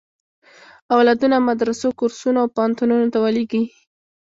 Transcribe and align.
اولادونه 0.95 1.37
مدرسو، 1.47 1.87
کورسونو 1.99 2.37
او 2.43 2.47
پوهنتونونو 2.55 3.07
ته 3.13 3.17
ولېږي. 3.23 3.63